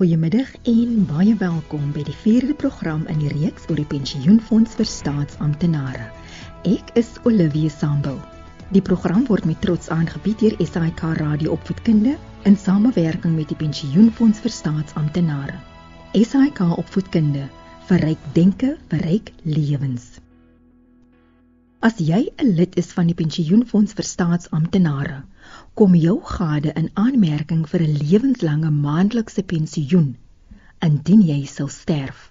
[0.00, 4.88] Goeiemiddag en baie welkom by die 4de program in die reeks oor die pensioenfonds vir
[4.90, 6.08] staatsamptenare.
[6.66, 8.16] Ek is Olivia Sambul.
[8.74, 12.16] Die program word met trots aangebied deur SAK Radio Opvoedkunde
[12.50, 15.62] in samewerking met die Pensioenfonds vir staatsamptenare.
[16.18, 17.46] SAK Opvoedkunde
[17.86, 20.13] verryk denke, verryk lewens.
[21.84, 25.16] As jy 'n lid is van die Pensioenfonds vir Staatsamptenare,
[25.80, 30.06] kom jou gade in aanmerking vir 'n lewenslange maandelikse pensioen
[30.88, 32.22] indien jy sou sterf.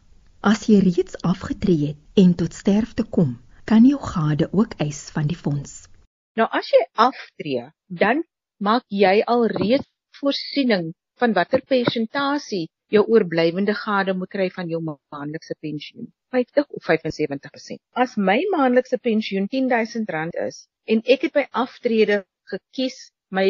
[0.51, 5.29] As jy reeds afgetree het en tot sterfte kom, kan jou gade ook eis van
[5.29, 5.87] die fonds.
[6.35, 8.25] Nou as jy aftree, dan
[8.57, 14.79] maak jy al reeds voorsiening van watter persentasie jou oorblywende gade moet kry van jou
[14.85, 16.11] maandelikse pensioen.
[16.35, 17.81] 50 of 75%.
[18.03, 22.99] As my maandelikse pensioen R10000 is en ek het by aftrede gekies
[23.33, 23.47] my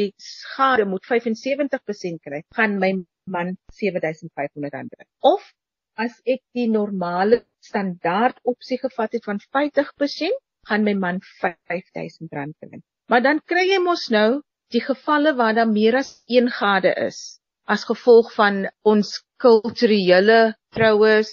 [0.56, 2.94] gade moet 75% kry, gaan my
[3.28, 5.08] man R7500 kry.
[5.20, 5.44] Of
[6.00, 12.80] as ek die normale standaard opsie gevat het van 50%, gaan my man R5000 kry.
[13.12, 17.42] Maar dan kry jy mos nou die gevalle waar daar meer as een gade is
[17.66, 20.40] as gevolg van ons kulturele
[20.76, 21.32] troues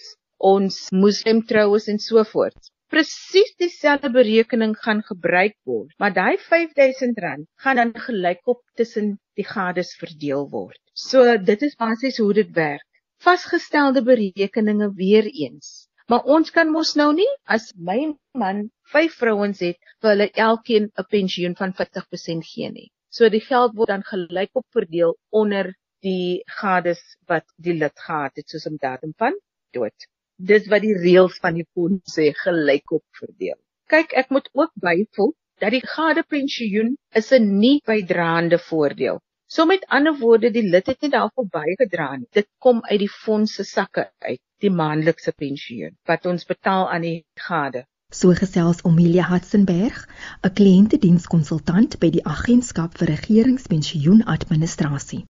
[0.52, 2.70] ons moslim troues en so voort.
[2.90, 9.92] Presies dieselfde berekening gaan gebruik word, maar daai R5000 gaan dan gelykop tussen die gades
[10.00, 10.80] verdeel word.
[10.94, 12.86] So dit is basies hoe dit werk.
[13.22, 15.86] Vasgestelde berekeninge weer eens.
[16.10, 18.00] Maar ons kan mos nou nie as my
[18.34, 22.88] man vyf vrouens het, vir hulle elkeen 'n pensioen van 50% gee nie.
[23.10, 25.70] So die geld word dan gelykop verdeel onder
[26.02, 29.34] die gades wat die lid gehad het soos 'n datum van
[29.72, 30.08] dood
[30.40, 33.58] dis wat die reëls van die fonds sê gelykop verdeel.
[33.92, 39.20] Kyk, ek moet ook byvoeg dat die gade pensioen is 'n nie bydraende voordeel.
[39.46, 42.26] So met ander woorde, die lid het nie daarvoor bygedra nie.
[42.32, 47.02] Dit kom uit die fonds se sakke uit, die maandelikse pensioen wat ons betaal aan
[47.02, 47.84] die gade.
[48.12, 50.08] So gesels Omelia Hatzenberg,
[50.42, 55.24] 'n kliëntedienskonsultant by die Agentskap vir Regeringspensioenadministrasie.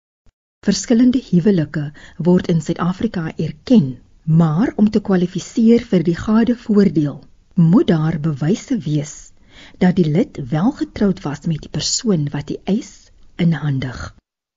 [0.64, 7.20] Verskillende huwelike word in Suid-Afrika erken Maar om te kwalifiseer vir die gade voordeel,
[7.54, 9.12] moet daar bewyse wees
[9.78, 14.00] dat die lid wel getroud was met die persoon wat die eis inhandig.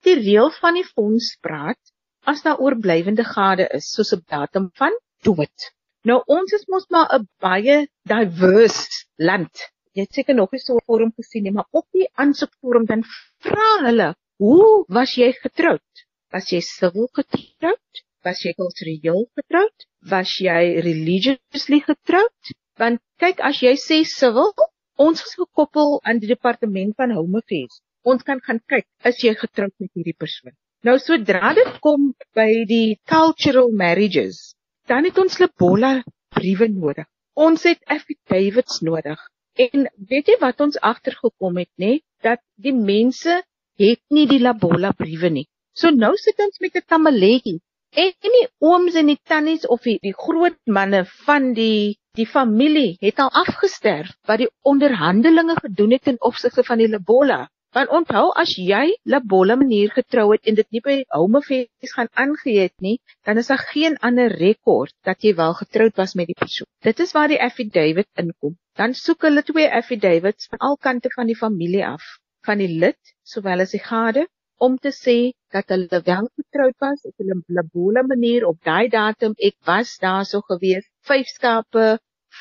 [0.02, 1.94] Die reël van die fonds praat
[2.26, 5.70] as daar oorblywende gade is, soos 'n datum van dood.
[6.02, 9.54] Nou ons is mos maar 'n baie diverse land.
[9.94, 13.04] Jy het seker nog nie so 'n vorm gesien nie, maar op die aansoekvorm dan
[13.38, 16.04] vra hulle, "Hoe was jy getroud?
[16.32, 18.02] Was jy siviel getroud?
[18.24, 19.86] Was jy kultureel getroud?
[20.12, 22.54] Was jy religiously getroud?
[22.80, 24.54] Want kyk as jy sê civil,
[24.96, 27.82] ons is gekoppel aan die departement van Home Affairs.
[28.08, 30.56] Ons kan gaan kyk is jy getroud met hierdie persoon.
[30.88, 34.54] Nou sodra dit kom by die cultural marriages,
[34.88, 35.98] dan het ons Lebola
[36.32, 37.10] briewe nodig.
[37.36, 39.20] Ons het affidavits nodig.
[39.60, 43.42] En weet jy wat ons agtergekom het nê, dat die mense
[43.80, 45.48] het nie die Lebola briewe nie.
[45.74, 47.60] So nou sit ons met 'n tamaletjie
[47.98, 52.98] En die ooms en die tannies of die, die groot manne van die die familie
[53.02, 57.40] het al afgesterf wat die onderhandelinge gedoen het in opsigte van die Lebola.
[57.74, 62.60] Want onthou as jy Lebola manier getrou het en dit nie by Homefees gaan aangee
[62.68, 66.38] het nie, dan is daar geen ander rekord dat jy wel getroud was met die
[66.38, 66.70] persoon.
[66.86, 68.58] Dit is waar die affidavit inkom.
[68.78, 72.06] Dan soek hulle twee affidavits van al kante van die familie af,
[72.46, 74.24] van die lid sowel as die gade
[74.68, 75.18] om te sê
[75.56, 80.42] dat hulle wel getroud was op 'n labole manier op daai datum ek was daarso
[80.50, 81.86] gewees vyf skape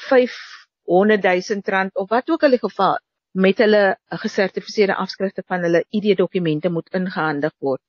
[0.09, 2.99] 500 000 rand of wat ook al die geval
[3.47, 3.85] met hulle
[4.25, 7.83] gesertifiseerde afskrifte van hulle ID dokumente moet ingehandig word.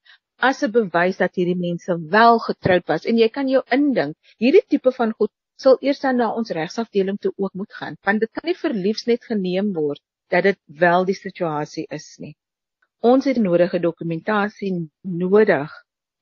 [0.50, 3.06] As 'n bewys dat hierdie mense wel getroud was.
[3.06, 5.32] En jy kan jou indink hierdie tipe van goed
[5.64, 9.08] sal eers dan na ons regsafdeling toe ook moet gaan want dit kan nie verliefs
[9.12, 10.02] net geneem word
[10.34, 12.36] dat dit wel die situasie is nie
[13.02, 15.76] Ons het nodige dokumentasie nodig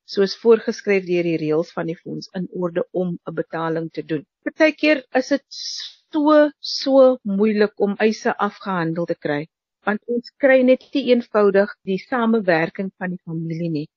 [0.05, 4.21] soos voorgeskryf deur die reëls van die fonds in orde om 'n betaling te doen.
[4.45, 9.47] Partykeer is dit so so moeilik om eise afgehandel te kry
[9.89, 13.87] want ons kry net nie eenvoudig die samewerking van die familie nie.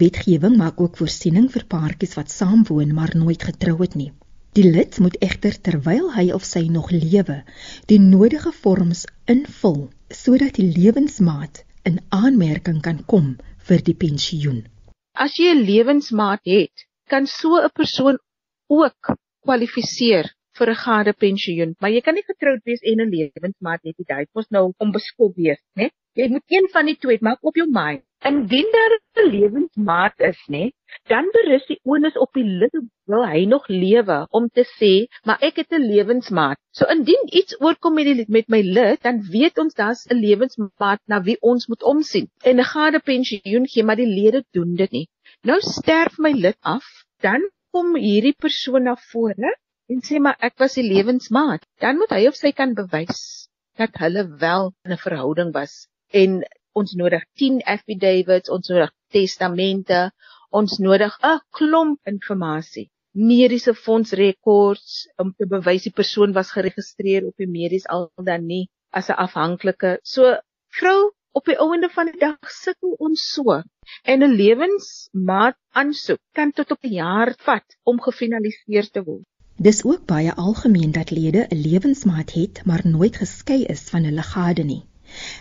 [0.00, 4.12] Wetgewing maak ook voorsiening vir paartjies wat saamwoon maar nooit getrou het nie.
[4.56, 7.42] Die lid moet egter terwyl hy of sy nog lewe,
[7.86, 13.36] die nodige vorms invul sodat die lewensmaat in aanmerking kan kom
[13.68, 14.60] vir die pensioen.
[15.14, 18.18] As jy 'n lewensmaat het, kan so 'n persoon
[18.68, 20.26] ook kwalifiseer
[20.58, 24.06] vir 'n gade pensioen, maar jy kan nie getroud wees en 'n lewensmaat hê nie.
[24.12, 25.90] Dit moet nou onbeskop wees, né?
[26.14, 28.02] Jy moet een van die twee maak op jou mind.
[28.28, 30.64] Indien daar 'n lewensmaat is, nê,
[31.08, 32.74] dan berus die onus op die lid
[33.12, 34.90] wil hy nog lewe om te sê,
[35.24, 36.58] maar ek het 'n lewensmaat.
[36.78, 41.00] So indien iets oorkom met die met my lid, dan weet ons daar's 'n lewensmaat
[41.06, 42.28] na wie ons moet omsien.
[42.44, 45.08] En 'n gade pensioen gee, maar die lede doen dit nie.
[45.42, 46.84] Nou sterf my lid af,
[47.22, 47.40] dan
[47.72, 49.56] kom hierdie persoon na vore
[49.88, 51.64] en sê maar ek was die lewensmaat.
[51.78, 56.94] Dan moet hy of sy kan bewys dat hulle wel 'n verhouding was en ons
[56.94, 60.10] nodig 10 affidavits, ons nodig testamente,
[60.50, 67.34] ons nodig 'n klomp inligting, mediese fondsrekords om te bewys die persoon was geregistreer op
[67.36, 69.98] die medies al dan nie as 'n afhanklike.
[70.02, 70.36] So
[70.78, 73.62] vrou op die ouende van die dag sukkel ons so
[74.02, 79.26] en 'n lewensmaat aansoek kan tot op 'n jaar vat om gefinaliseer te word.
[79.56, 84.22] Dis ook baie algemeen dat lede 'n lewensmaat het maar nooit geskei is van hulle
[84.22, 84.82] gade nie.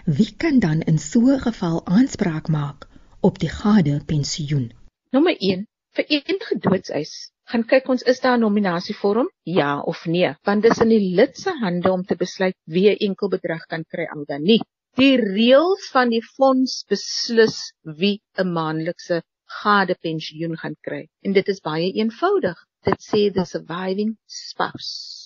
[0.06, 2.88] Wie kan dan in so 'n geval aanspraak maak
[3.21, 4.71] op die gade pensioen?
[5.12, 7.13] Nommer 1 vir enige doodseis.
[7.50, 9.30] Gaan kyk ons is daar 'n nominasievorm?
[9.44, 10.33] Ja of nee?
[10.44, 13.83] Want dis in die lid se hande om te besluit wie 'n enkel bedrag kan
[13.94, 14.62] kry al dan nie.
[15.01, 19.24] Die reëls van die fonds beslis wie 'n maandelikse
[19.62, 21.07] gade pensioen gaan kry.
[21.25, 22.57] En dit is baie eenvoudig.
[22.86, 25.19] Dit sê the surviving spouse.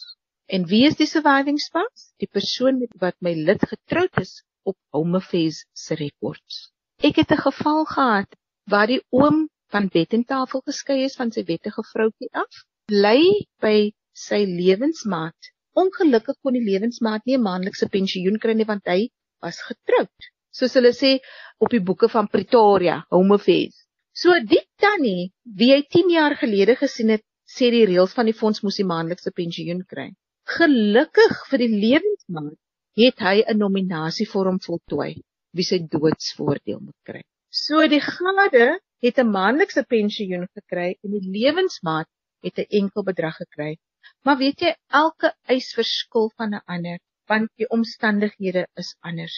[0.51, 2.11] En wie is die surviving spouse?
[2.19, 6.69] Die persoon met wat my lid getroud is op Homefees se rekords.
[6.99, 8.35] Ek het 'n geval gehad
[8.67, 12.53] waar die oom van bed en tafel geskei is van sy wettige vroutjie af,
[12.91, 13.21] bly
[13.61, 15.51] by sy lewensmaat.
[15.73, 19.09] Ongelukkig kon die lewensmaat nie 'n maandelikse pensioen kry nie want hy
[19.41, 20.29] was getroud.
[20.51, 21.19] Soos hulle sê
[21.57, 23.87] op die boeke van Pretoria, Homefees.
[24.13, 28.39] So die tannie wie hy 10 jaar gelede gesien het, sê die reëls van die
[28.41, 30.11] fonds moes die maandelikse pensioen kry.
[30.51, 32.57] Gelukkig vir die lewensmaat
[32.99, 35.21] het hy 'n nominasievorm voltooi
[35.55, 37.21] wie sy doodsvoordeel moet kry.
[37.49, 42.09] So die gade het 'n maandelikse pensioen gekry en die lewensmaat
[42.43, 43.77] het 'n enkel bedrag gekry.
[44.23, 46.99] Maar weet jy, elke eis verskil van 'n ander
[47.31, 49.37] want die omstandighede is anders.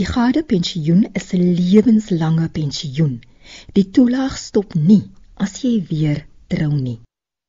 [0.00, 3.20] Die gade pensioen is 'n lewenslange pensioen.
[3.76, 5.04] Die toelaag stop nie
[5.36, 7.00] as jy weer trou nie.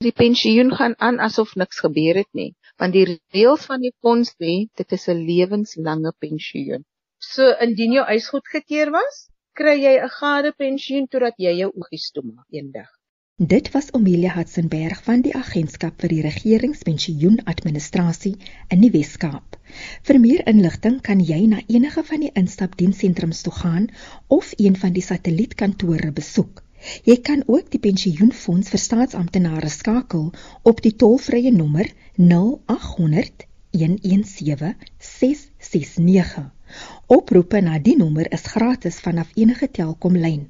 [0.03, 2.51] Die pensioen gaan aan asof niks gebeur het nie
[2.81, 6.83] want die reëls van die fonds sê dit is 'n lewenslange pensioen.
[7.19, 9.15] So indien jou eis goedgekeur was,
[9.59, 12.89] kry jy 'n gade pensioen totdat jy jou oogies toemaak eendag.
[13.53, 18.35] Dit was Omelia Hatzenberg van die Agentskap vir die Regeringspensioenadministrasie
[18.71, 19.57] in die Wes-Kaap.
[20.03, 23.89] Vir meer inligting kan jy na enige van die instapdienssentrums toe gaan
[24.27, 26.64] of een van die satellietkantore besoek.
[27.03, 30.31] Jy kan ook die pensioenfonds vir staatsamptenare skakel
[30.71, 33.45] op die tolvrye nommer 0800
[33.75, 36.51] 117 669.
[37.07, 40.49] Oproepe na die nommer is gratis vanaf enige Telkom-lyn.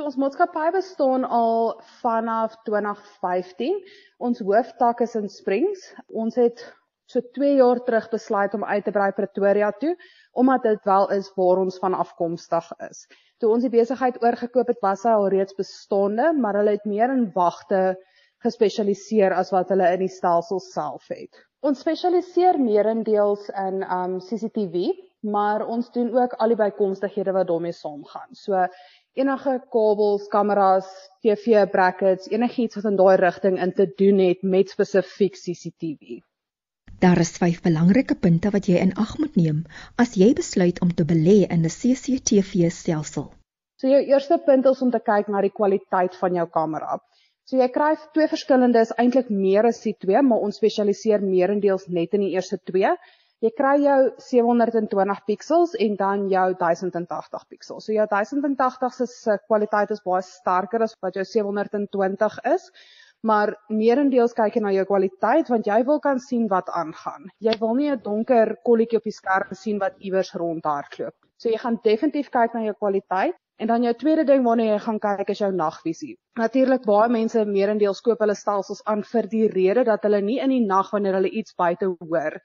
[0.00, 3.74] So ons maatskappy bestaan al vanaf 2015.
[4.16, 5.82] Ons hooftak is in Springs.
[6.08, 6.62] Ons het
[7.04, 9.92] so 2 jaar terug besluit om uit te brei Pretoria toe
[10.40, 13.04] omdat dit wel is waar ons van afkomstig is.
[13.44, 17.12] Toe ons die besigheid oorgekoop het, was hy al reeds bestaande, maar hulle het meer
[17.12, 17.98] in wagte
[18.40, 21.44] gespesialiseer as wat hulle in die stelsel self het.
[21.60, 27.72] Ons spesialiseer meerendeels in um CCTV, maar ons doen ook al die bykomstighede wat daarmee
[27.72, 28.32] saamgaan.
[28.32, 28.66] So
[29.12, 30.88] enige kabels, kameras,
[31.20, 36.20] TV brackets, enigiets wat in daai rigting in te doen het met spesifiek CCTV.
[37.00, 39.60] Daar is vyf belangrike punte wat jy in ag moet neem
[39.96, 43.30] as jy besluit om te belê in 'n CCTV-stelsel.
[43.80, 46.98] So jou eerste punt is om te kyk na die kwaliteit van jou kamera.
[47.48, 51.88] So jy kry twee verskillende is eintlik meer as die twee, maar ons spesialiseer meerendeels
[51.88, 52.92] net in die eerste twee.
[53.40, 57.86] Jy kry jou 720 pixels en dan jou 1080 pixels.
[57.86, 62.66] So jou 1080 se kwaliteit is baie sterker as wat jou 720 is,
[63.24, 67.30] maar meerendeels kyk jy na jou kwaliteit want jy wil kan sien wat aangaan.
[67.40, 71.16] Jy wil nie 'n donker kolletjie op die skerm sien wat iewers rondhardloop.
[71.40, 74.78] So jy gaan definitief kyk na jou kwaliteit en dan jou tweede ding waarna jy
[74.78, 76.18] gaan kyk is jou nagvisie.
[76.36, 80.50] Natuurlik baie mense meerendeels koop hulle stelsels aan vir die rede dat hulle nie in
[80.50, 82.36] die nag wanneer hulle iets buite hoor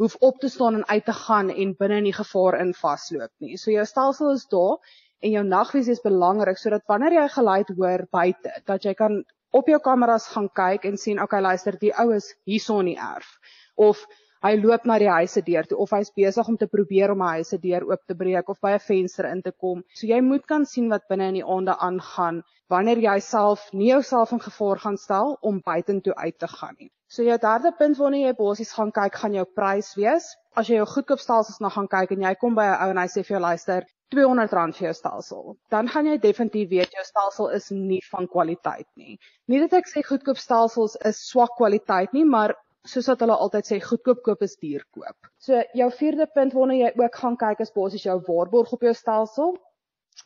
[0.00, 3.32] hoef op te staan en uit te gaan en binne in die gevaar in vasloop
[3.44, 3.58] nie.
[3.60, 4.78] So jou stelsel is daar
[5.20, 9.20] en jou nagvisie is belangrik sodat wanneer jy geluid hoor buite, dat jy kan
[9.52, 13.00] op jou kameras gaan kyk en sien, okay, luister, die ou is hierson in die
[13.10, 13.36] erf
[13.76, 14.00] of
[14.40, 17.34] hy loop na die huise deur toe of hy's besig om te probeer om 'n
[17.36, 19.82] huise deur oop te breek of by 'n venster in te kom.
[19.94, 23.90] So jy moet kan sien wat binne in die aande aangaan wanneer jy self nie
[23.92, 26.90] jouself in gevaar gaan stel om buitentoe uit te gaan nie.
[27.10, 30.28] So jou derde punt wanneer jy basies gaan kyk, gaan jou prys wees.
[30.54, 33.06] As jy jou goedkoopstelsels na gaan kyk en jy kom by 'n ou en hy
[33.10, 37.48] sê vir jou luister, R200 vir jou stelsel, dan gaan jy definitief weet jou stelsel
[37.58, 39.18] is nie van kwaliteit nie.
[39.48, 42.54] Nie dat ek sê goedkoop stelsels is swak kwaliteit nie, maar
[42.86, 45.30] soos wat hulle altyd sê goedkoop koop is duur koop.
[45.38, 48.94] So jou vierde punt waarna jy ook gaan kyk is basies jou waarborg op jou
[48.94, 49.56] stelsel.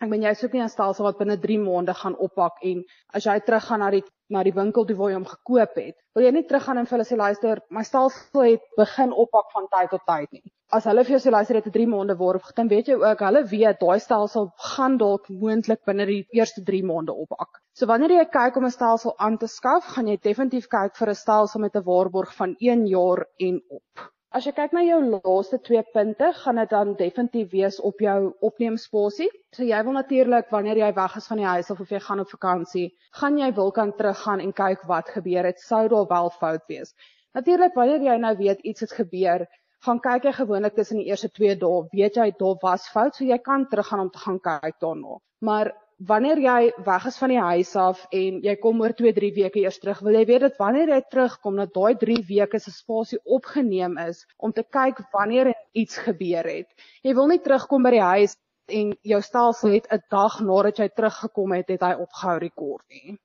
[0.02, 2.82] Ek meen jy soek nie 'n stelsel wat binne 3 maande gaan oppak en
[3.18, 4.02] as jy teruggaan na die
[4.34, 6.96] na die winkel toe waar jy hom gekoop het, wil jy nie teruggaan en vir
[6.96, 10.42] hulle sê luister, my stelsel het begin oppak van tyd tot tyd nie.
[10.72, 13.20] As hulle vir jou sê luister dit het 3 maande waarop dan weet jy ook
[13.26, 17.60] hulle weet daai stelsel gaan dalk moontlik binne die eerste 3 maande oppak.
[17.78, 21.10] So wanneer jy kyk om 'n stelsel aan te skaf, gaan jy definitief kyk vir
[21.10, 24.13] 'n stelsel met 'n waarborg van 1 jaar en op.
[24.34, 28.32] As jy kyk na jou laaste twee punte, gaan dit dan definitief wees op jou
[28.48, 29.28] opneemspasie.
[29.54, 32.22] So jy wil natuurlik wanneer jy weg is van die huis of of jy gaan
[32.24, 32.88] op vakansie,
[33.20, 36.90] gaan jy wil kan teruggaan en kyk wat gebeur het, sou daar wel fout wees.
[37.38, 39.46] Natuurlik wanneer jy nou weet iets het gebeur,
[39.86, 43.22] gaan kyk jy gewoonlik tussen die eerste 2 dae, weet jy daar was fout, so
[43.30, 45.20] jy kan teruggaan om te gaan kyk daarna.
[45.46, 49.30] Maar wanneer jy weg is van die huis af en jy kom oor 2, 3
[49.36, 52.72] weke eers terug, wil jy weet dat wanneer jy terugkom dat daai 3 weke se
[52.74, 56.68] spasie opgeneem is om te kyk wanneer iets gebeur het.
[57.02, 58.36] Jy wil nie terugkom by die huis
[58.72, 63.18] en jou stelsel het 'n dag nadat jy teruggekom het, het hy opgehou rekord nie.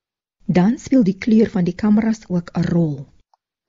[0.45, 3.05] Dan speel die kleur van die kameras ook 'n rol.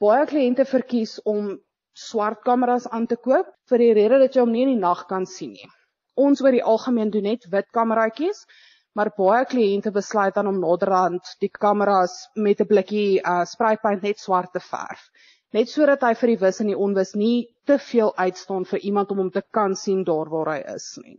[0.00, 1.58] Baie kliënte verkies om
[1.94, 5.06] swart kameras aan te koop vir die rede dat jy hom nie in die nag
[5.06, 5.68] kan sien nie.
[6.16, 8.46] Ons oor die algemeen doen net wit kameraatjies
[8.94, 14.18] maar baie kliënte besluit dan om naderhand die kameras met 'n blikkie uh spraypaint net
[14.18, 15.10] swart te verf
[15.56, 19.10] net sodat hy vir die wis en die onwis nie te veel uitstaan vir iemand
[19.10, 21.16] om hom te kan sien daar waar hy is nie.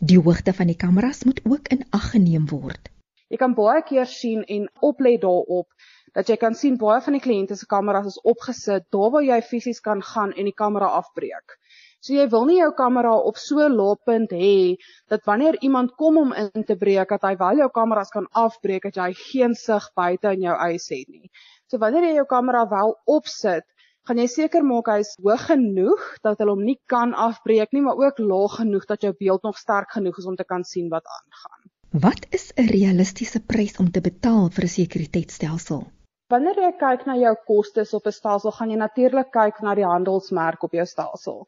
[0.00, 2.90] Die hoogte van die kameras moet ook in ag geneem word.
[3.32, 5.68] Jy kan baie keer sien en oplet daarop
[6.16, 9.40] dat jy kan sien baie van die kliënte se kameras is opgesit daar waar jy
[9.44, 11.56] fisies kan gaan en die kamera afbreek.
[12.00, 14.76] So jy wil nie jou kamera op so lae punt hê
[15.10, 18.82] dat wanneer iemand kom om in te breek dat hy wel jou kameras kan afbreek
[18.88, 21.30] dat jy geen sig buite in jou huis het nie.
[21.66, 23.64] So wanneer jy jou kamera wel opsit,
[24.06, 27.98] gaan jy seker maak hy's hoog genoeg dat hulle hom nie kan afbreek nie, maar
[27.98, 31.06] ook laag genoeg dat jou beeld nog sterk genoeg is om te kan sien wat
[31.18, 31.66] aangaan.
[32.06, 35.86] Wat is 'n realistiese prys om te betaal vir 'n sekuriteitstelsel?
[36.30, 39.84] Wanneer jy kyk na jou kostes op 'n stelsel, gaan jy natuurlik kyk na die
[39.86, 41.46] handelsmerk op jou stelsel.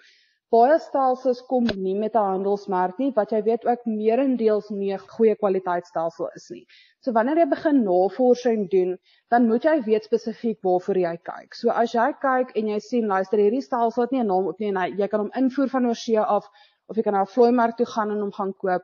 [0.55, 5.02] Baie stelsels kom nie met 'n handelsmerk nie, wat jy weet ook meerendeels nie 'n
[5.17, 6.62] goeie kwaliteitstelsel is nie.
[7.05, 8.95] So wanneer jy begin navorsing doen,
[9.31, 11.55] dan moet jy weet spesifiek waarvoor jy kyk.
[11.55, 14.59] So as jy kyk en jy sien luister hierdie stelsel het nie 'n naam op
[14.59, 16.49] nie en hy, jy kan hom invoer van oorsee af
[16.88, 18.83] of jy kan na 'n vloeimark toe gaan en hom gaan koop.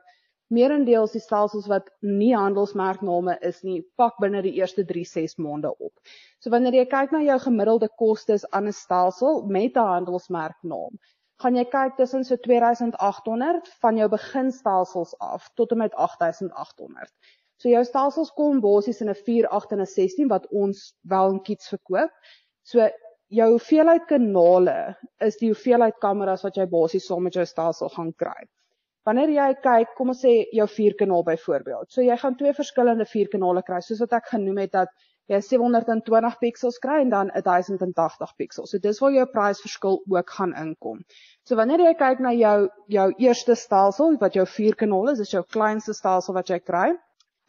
[0.53, 5.93] Meerendeels die stelsels wat nie handelsmerkname is nie, pak binne die eerste 3-6 maande op.
[6.39, 10.99] So wanneer jy kyk na jou gemiddelde kostes aan 'n stelsel met 'n handelsmerknaam,
[11.43, 17.11] gaan jy kyk tussen so 2800 van jou beginstelsels af tot en met 8800.
[17.59, 21.31] So jou stelsels kom basies in 'n 4, 8 en 'n 16 wat ons wel
[21.31, 22.11] in kits verkoop.
[22.63, 22.89] So
[23.27, 28.13] jou hoeveelheid kanale is die hoeveelheid kameras wat jy basies saam met jou stelsel gaan
[28.13, 28.47] kry.
[29.05, 31.91] Wanneer jy kyk, kom ons sê jou 4 kanaal byvoorbeeld.
[31.91, 34.89] So jy gaan twee verskillende 4 kanale kry, soos wat ek genoem het dat
[35.31, 38.71] jy 720 pixels kry en dan 1080 pixels.
[38.71, 41.01] So dis waar jou prysverskil ook gaan inkom.
[41.43, 45.33] So wanneer jy kyk na jou jou eerste stelsel wat jou 4 kanaal is, is
[45.33, 46.93] jou kleinste stelsel wat jy kry.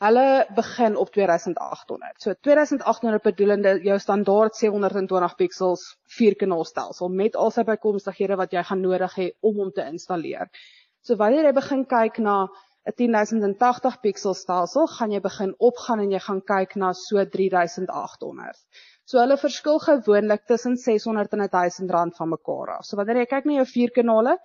[0.05, 2.19] Hulle begin op 2800.
[2.21, 5.87] So 2800 bedoelende jou standaard 720 pixels
[6.19, 9.87] 4 kanaal stelsel met al sy bykomstighede wat jy gaan nodig hê om hom te
[9.89, 10.53] installeer.
[11.01, 12.37] So wanneer jy begin kyk na
[12.87, 18.61] 'n 10080 pixel stelsel, gaan jy begin opgaan en jy gaan kyk na so 3800.
[19.11, 22.85] So hulle verskil gewoonlik tussen 600 en 1000 rand van mekaar af.
[22.87, 24.37] So wanneer jy kyk na jou vier kanale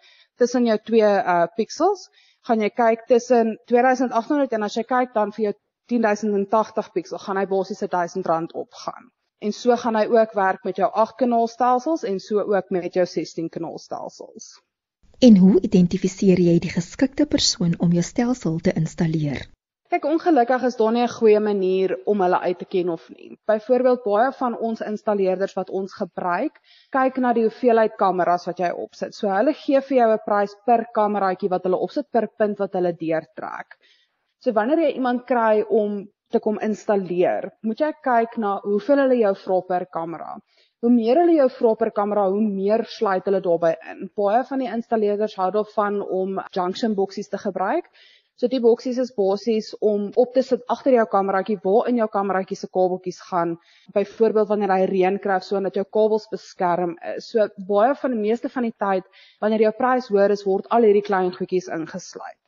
[0.41, 2.07] tussen jou twee uh pixels,
[2.49, 5.53] gaan jy kyk tussen 2800 en as jy kyk dan vir jou
[5.93, 9.11] 10080 pixel, gaan hy basies R1000 opgaan.
[9.41, 13.05] En so gaan hy ook werk met jou 8 kanaalstelsels en so ook met jou
[13.05, 14.53] 16 kanaalstelsels.
[15.25, 19.43] En hoe identifiseer jy die geskikte persoon om jou stelsel te installeer?
[19.93, 23.37] Kyk, ongelukkig is daar nie 'n goeie manier om hulle uit te ken of nie.
[23.51, 26.57] Byvoorbeeld baie van ons installeerders wat ons gebruik,
[26.97, 29.13] kyk na die hoeveelheid kameras wat jy opsit.
[29.13, 32.73] So hulle gee vir jou 'n prys per kameraatjie wat hulle opsit per punt wat
[32.73, 33.77] hulle deurtrek.
[34.39, 39.21] So wanneer jy iemand kry om te kom installeer, moet jy kyk na hoeveel hulle
[39.21, 40.35] jou vra per kamera.
[40.81, 44.07] Hoe meer hulle jou vra per kamera, hoe meer sluit hulle daarbey in.
[44.17, 47.85] Baie van die installeerders hou daarvan om junction boksies te gebruik.
[48.41, 52.07] So die boksies is basies om op te sit agter jou kameraatjie waar in jou
[52.15, 53.53] kameraatjie se kabeltjies gaan.
[53.93, 57.29] Byvoorbeeld wanneer hy reën kry sodat jou kabels beskerm is.
[57.29, 59.05] So baie van die meeste van die tyd
[59.45, 62.39] wanneer jou prys hoër is, word al hierdie klein goedjies ingesluit.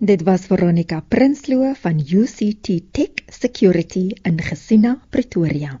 [0.00, 5.76] Dit was Veronica Prinsloo van UCT Tech Security in Gesina, Pretoria.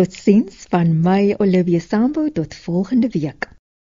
[0.00, 3.59] Totsiens van my Olivia Sambo tot volgende week.